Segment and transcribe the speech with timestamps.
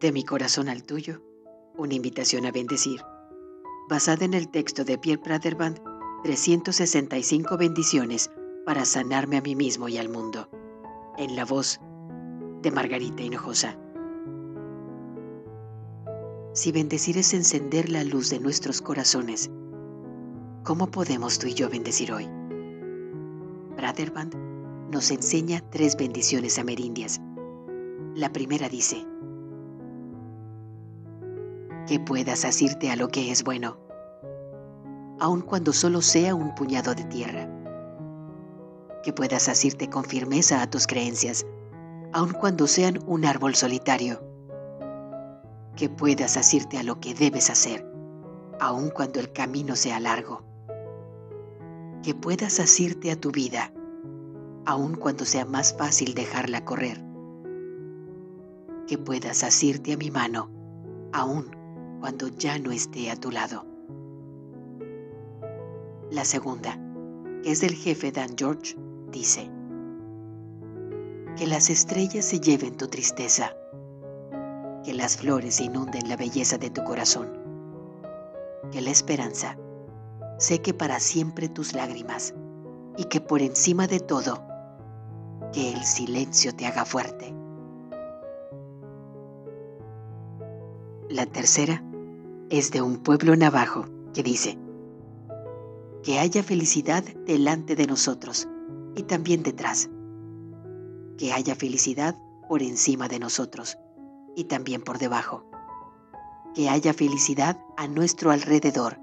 [0.00, 1.20] De mi corazón al tuyo,
[1.76, 3.02] una invitación a bendecir,
[3.90, 5.78] basada en el texto de Pierre Praderband,
[6.24, 8.30] 365 bendiciones
[8.64, 10.48] para sanarme a mí mismo y al mundo,
[11.18, 11.80] en la voz
[12.62, 13.76] de Margarita Hinojosa.
[16.54, 19.50] Si bendecir es encender la luz de nuestros corazones,
[20.64, 22.26] ¿cómo podemos tú y yo bendecir hoy?
[23.76, 24.34] Praderband
[24.90, 27.20] nos enseña tres bendiciones amerindias.
[28.14, 29.06] La primera dice,
[31.86, 33.78] que puedas asirte a lo que es bueno,
[35.20, 37.48] aun cuando solo sea un puñado de tierra.
[39.02, 41.46] Que puedas asirte con firmeza a tus creencias,
[42.12, 44.22] aun cuando sean un árbol solitario.
[45.76, 47.86] Que puedas asirte a lo que debes hacer,
[48.60, 50.42] aun cuando el camino sea largo.
[52.02, 53.72] Que puedas asirte a tu vida,
[54.64, 57.02] aun cuando sea más fácil dejarla correr.
[58.86, 60.50] Que puedas asirte a mi mano,
[61.12, 61.59] aun
[62.00, 63.64] cuando ya no esté a tu lado.
[66.10, 66.78] La segunda,
[67.42, 68.76] que es del jefe Dan George,
[69.12, 69.50] dice,
[71.36, 73.54] que las estrellas se lleven tu tristeza,
[74.82, 77.30] que las flores inunden la belleza de tu corazón,
[78.72, 79.56] que la esperanza
[80.38, 82.34] seque para siempre tus lágrimas
[82.96, 84.42] y que por encima de todo,
[85.52, 87.34] que el silencio te haga fuerte.
[91.08, 91.82] La tercera
[92.50, 94.58] es de un pueblo navajo que dice,
[96.02, 98.48] que haya felicidad delante de nosotros
[98.96, 99.88] y también detrás,
[101.16, 103.78] que haya felicidad por encima de nosotros
[104.34, 105.44] y también por debajo,
[106.52, 108.98] que haya felicidad a nuestro alrededor,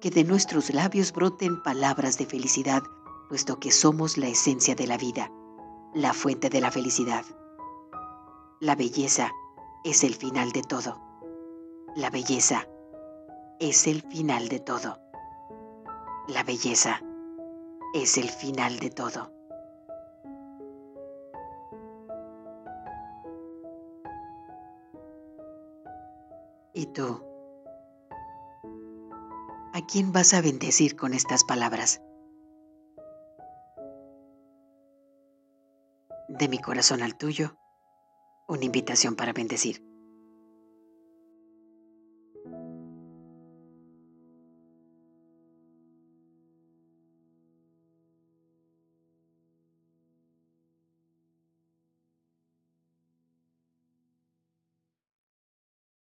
[0.00, 2.82] que de nuestros labios broten palabras de felicidad,
[3.28, 5.32] puesto que somos la esencia de la vida,
[5.94, 7.24] la fuente de la felicidad.
[8.60, 9.32] La belleza
[9.84, 11.11] es el final de todo.
[11.94, 12.66] La belleza
[13.60, 14.98] es el final de todo.
[16.26, 17.02] La belleza
[17.92, 19.30] es el final de todo.
[26.72, 27.22] ¿Y tú?
[29.74, 32.00] ¿A quién vas a bendecir con estas palabras?
[36.28, 37.58] De mi corazón al tuyo,
[38.48, 39.91] una invitación para bendecir.